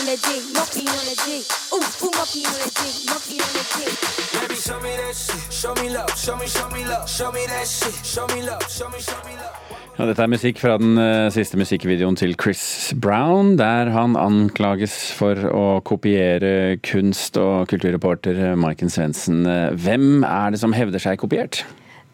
[0.00, 1.44] on the dick, monkey on the dick.
[1.72, 3.94] Ooh, ooh, monkey on the dick, monkey on the dick.
[4.32, 5.42] Baby, show me that shit.
[5.52, 7.04] Show me love, show me, show me love.
[7.08, 7.96] Show me that shit.
[8.04, 9.52] Show me love, show me, show me love.
[9.98, 14.94] Ja, dette er musikk fra den uh, siste musikkvideoen til Chris Brown, der han anklages
[15.12, 19.44] for å kopiere kunst- og kulturreporter Maiken Svendsen.
[19.76, 21.66] Hvem er det som hevder seg kopiert?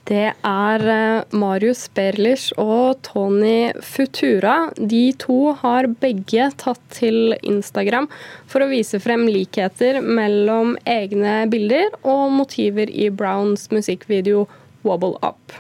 [0.07, 4.69] Det er eh, Marius Berlich og Tony Futura.
[4.79, 8.07] De to har begge tatt til Instagram
[8.47, 14.47] for å vise frem likheter mellom egne bilder og motiver i Browns musikkvideo
[14.87, 15.59] 'Wobble Up'.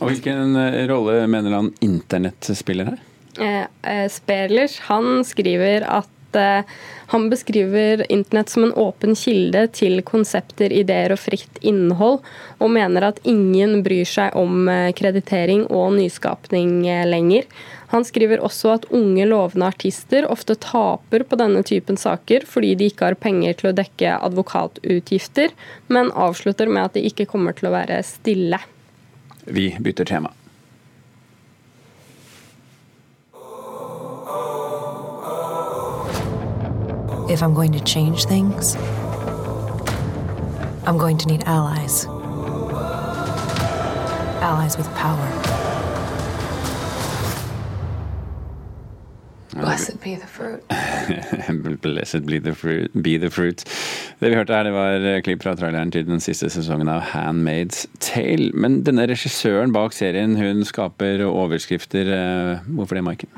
[0.00, 3.04] Og Hvilken eh, rolle mener han internett spiller her?
[3.36, 6.76] Eh, eh Sperlich han skriver at eh,
[7.12, 12.22] han beskriver internett som en åpen kilde til konsepter, ideer og fritt innhold,
[12.58, 17.46] og mener at ingen bryr seg om eh, kreditering og nyskapning eh, lenger.
[17.92, 22.88] Han skriver også at unge, lovende artister ofte taper på denne typen saker fordi de
[22.90, 25.54] ikke har penger til å dekke advokatutgifter,
[25.86, 28.58] men avslutter med at de ikke kommer til å være stille.
[29.46, 30.34] Vi bytter tema.
[37.28, 38.76] If I'm going to change things,
[40.86, 42.06] I'm going to need allies.
[44.40, 45.28] Allies with power.
[49.54, 50.62] Blessed be the fruit.
[51.82, 52.90] Blessed be the fruit.
[53.02, 53.64] Be the fruit.
[54.20, 57.88] Det vi hørte her, det var klipp fra traileren til den siste sesongen av Handmaid's
[57.98, 58.52] Tale.
[58.54, 62.06] Men denne regissøren bak serien, hun skaper overskrifter.
[62.06, 63.28] Eh, hvorfor det, Maiken?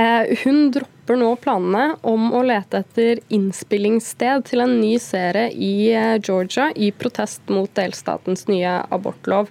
[0.00, 5.90] Eh, hun dropper nå planene om å lete etter innspillingssted til en ny serie i
[5.92, 9.50] eh, Georgia i protest mot delstatens nye abortlov.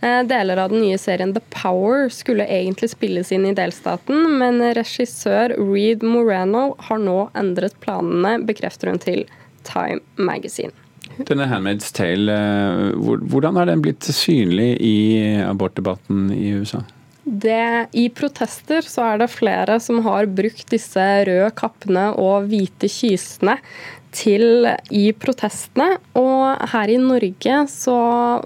[0.00, 4.62] Eh, deler av den nye serien The Power skulle egentlig spilles inn i delstaten, men
[4.78, 9.26] regissør Reed Moreno har nå endret planene, bekrefter hun til
[9.68, 10.72] Time Magazine.
[11.28, 12.38] Denne Handmaid's Tale,
[12.96, 14.96] hvordan har den blitt synlig i
[15.44, 16.80] abortdebatten i USA?
[17.30, 22.90] Det, I protester så er det flere som har brukt disse røde kappene og hvite
[22.90, 23.54] kysene
[24.10, 26.00] til i protestene.
[26.18, 27.98] Og her i Norge så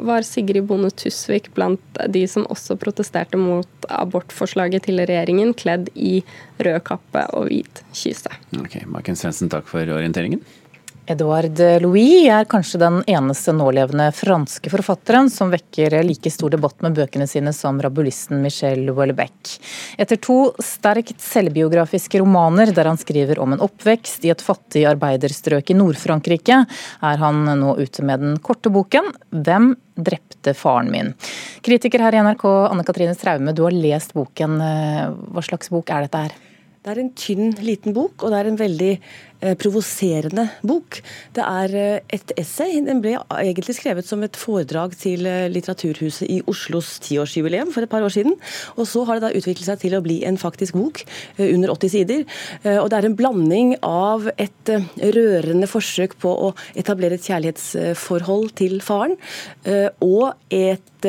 [0.04, 6.18] var Sigrid Bonde Tusvik blant de som også protesterte mot abortforslaget til regjeringen, kledd i
[6.60, 8.32] rød kappe og hvit kyse.
[8.60, 10.44] Ok, Marken Svendsen, takk for orienteringen.
[11.04, 16.96] Edouard Louis er kanskje den eneste nålevende franske forfatteren som vekker like stor debatt med
[16.96, 19.58] bøkene sine som rabulisten Michel Houellebecq.
[20.00, 25.74] Etter to sterkt selvbiografiske romaner der han skriver om en oppvekst i et fattig arbeiderstrøk
[25.74, 31.12] i Nord-Frankrike, er han nå ute med den korte boken 'Hvem drepte faren min'.
[31.60, 34.56] Kritiker her i NRK, Anne Katrine Straume, du har lest boken.
[35.28, 36.32] Hva slags bok er dette her?
[36.84, 40.98] Det er en tynn, liten bok, og det er en veldig eh, provoserende bok.
[41.32, 42.74] Det er eh, et essay.
[42.84, 47.92] Den ble egentlig skrevet som et foredrag til eh, Litteraturhuset i Oslos tiårsjubileum for et
[47.94, 48.36] par år siden.
[48.76, 51.00] Og så har det da utviklet seg til å bli en faktisk bok,
[51.38, 52.28] eh, under 80 sider.
[52.60, 54.84] Eh, og det er en blanding av et eh,
[55.16, 59.16] rørende forsøk på å etablere et kjærlighetsforhold til faren,
[60.04, 61.08] og et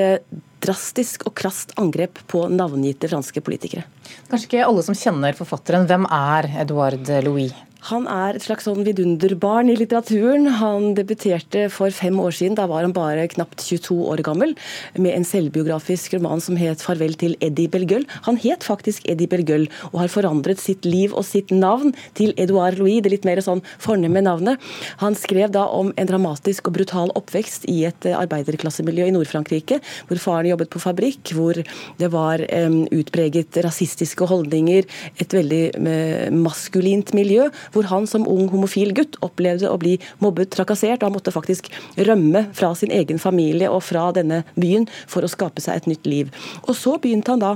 [0.65, 3.85] drastisk og krast angrep på navngitte franske politikere.
[4.29, 5.87] Kanskje ikke alle som kjenner forfatteren.
[5.89, 7.53] Hvem er Edouard Louis?
[7.85, 10.47] Han er et slags sånn vidunderbarn i litteraturen.
[10.57, 14.55] Han debuterte for fem år siden, da var han bare knapt 22 år gammel,
[14.97, 18.07] med en selvbiografisk roman som het 'Farvel til Eddie Belgøll'.
[18.25, 22.79] Han het faktisk Eddie Belgøll, og har forandret sitt liv og sitt navn til Edouard
[22.79, 24.57] Louis, det litt mer sånn fornemme navnet.
[24.97, 29.79] Han skrev da om en dramatisk og brutal oppvekst i et eh, arbeiderklassemiljø i Nord-Frankrike,
[30.07, 34.85] hvor faren jobbet på fabrikk, hvor det var um, utpreget rasistiske holdninger,
[35.19, 40.53] et veldig uh, maskulint miljø hvor han som ung homofil gutt opplevde å bli mobbet,
[40.55, 41.69] trakassert, og han måtte faktisk
[42.07, 46.07] rømme fra sin egen familie og fra denne byen for å skape seg et nytt
[46.09, 46.31] liv.
[46.65, 47.55] Og så begynte han da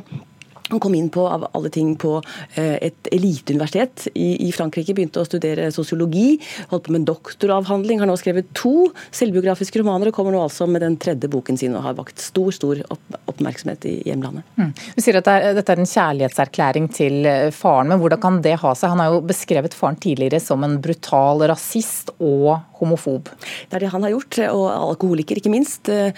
[0.69, 2.15] han kom inn på av alle ting på
[2.55, 6.37] eh, et eliteuniversitet i, Frankrike, begynte å studere sosiologi,
[6.69, 10.67] holdt på med en doktoravhandling, har nå skrevet to selvbiografiske romaner og kommer nå altså
[10.69, 12.81] med den tredje boken sin og har vakt stor stor
[13.29, 14.45] oppmerksomhet i hjemlandet.
[14.59, 14.73] Mm.
[14.95, 18.41] Du sier at det er, dette er en kjærlighetserklæring til eh, faren, men hvordan kan
[18.45, 18.93] det ha seg?
[18.93, 23.27] Han har jo beskrevet faren tidligere som en brutal rasist og homofob.
[23.69, 25.89] Det er det han har gjort, og alkoholiker ikke minst.
[25.89, 26.13] Eh,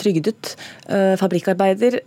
[0.00, 0.54] trygdet,
[1.20, 1.98] fabrikkarbeider.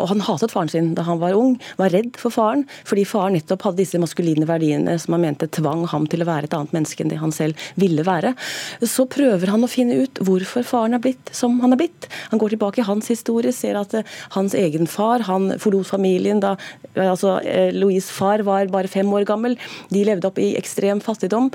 [0.00, 3.38] Og han hatet faren sin da han var ung, var redd for faren, fordi faren
[3.38, 6.74] nettopp hadde disse maskuline verdiene som han mente tvang ham til å være et annet
[6.76, 8.34] menneske enn det han selv ville være.
[8.84, 12.10] Så prøver han å finne ut hvorfor faren er blitt som han er blitt.
[12.34, 16.42] Han går tilbake i hans historie, ser at eh, hans egen far han forlot familien
[16.42, 16.56] da
[17.00, 19.56] altså eh, Louise' far var bare fem år gammel.
[19.94, 21.50] De levde opp i ekstrem fattigdom,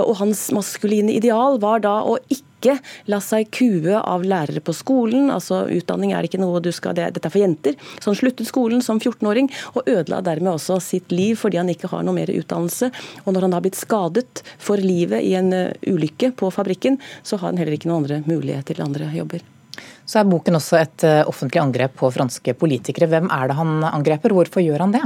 [0.00, 2.76] og hans maskuline ideal var da å ikke ikke
[3.10, 5.30] la seg kue av lærere på skolen.
[5.32, 7.78] altså Utdanning er ikke noe du skal, det, dette er for jenter.
[7.98, 11.90] Så han sluttet skolen som 14-åring og ødela dermed også sitt liv fordi han ikke
[11.90, 12.90] har noe mer utdannelse.
[13.24, 17.40] Og når han har blitt skadet for livet i en uh, ulykke på fabrikken, så
[17.40, 19.42] har han heller ikke noen andre muligheter til andre jobber.
[20.10, 23.06] Så er boken også et eh, offentlig angrep på franske politikere.
[23.12, 25.02] Hvem er det han angreper, hvorfor gjør han det?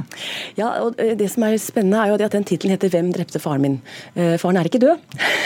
[0.56, 3.42] Ja, og eh, Det som er spennende er jo at den tittelen heter 'Hvem drepte
[3.42, 3.78] faren min'?
[4.16, 4.96] Eh, faren er ikke død,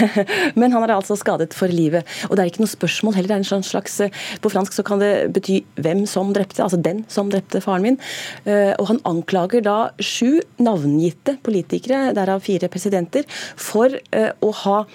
[0.60, 2.06] men han er altså skadet for livet.
[2.30, 3.28] Og det er ikke noe spørsmål heller.
[3.28, 3.98] det er en sånn slags,
[4.40, 7.98] På fransk så kan det bety 'hvem som drepte', altså 'den som drepte faren min'.
[8.78, 13.24] Og han anklager da sju navngitte politikere, derav fire presidenter,
[13.56, 14.86] for å ha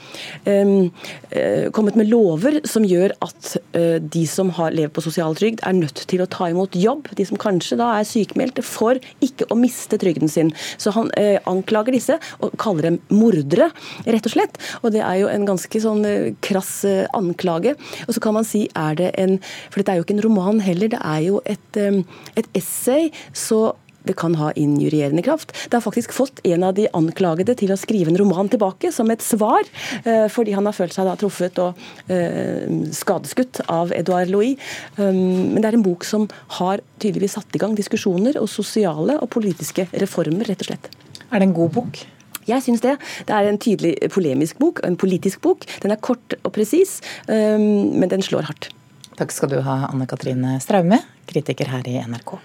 [0.46, 3.58] kommet med lover som gjør at
[4.00, 7.10] de som har lever på sosialtrygd, er nødt til å ta imot jobb.
[7.18, 10.52] De som kanskje da er sykemeldte, for ikke å miste trygden sin.
[10.82, 13.70] Så han eh, anklager disse og kaller dem mordere,
[14.06, 14.60] rett og slett.
[14.82, 17.76] Og det er jo en ganske sånn eh, krass eh, anklage.
[18.08, 20.60] Og så kan man si, er det en For dette er jo ikke en roman
[20.64, 22.04] heller, det er jo et, eh,
[22.40, 23.12] et essay.
[23.34, 23.74] så
[24.04, 25.54] det kan ha injurierende kraft.
[25.70, 29.12] Det har faktisk fått en av de anklagede til å skrive en roman tilbake, som
[29.14, 29.64] et svar,
[30.04, 31.80] eh, fordi han har følt seg da truffet og
[32.12, 34.60] eh, skadeskutt av Edouard Louis.
[34.98, 36.28] Um, men det er en bok som
[36.60, 40.92] har tydeligvis satt i gang diskusjoner og sosiale og politiske reformer, rett og slett.
[41.32, 42.04] Er det en god bok?
[42.44, 42.98] Jeg syns det.
[43.28, 45.64] Det er en tydelig polemisk bok, en politisk bok.
[45.84, 48.74] Den er kort og presis, um, men den slår hardt.
[49.18, 51.00] Takk skal du ha, Anne Katrine Straume,
[51.30, 52.40] kritiker her i NRK.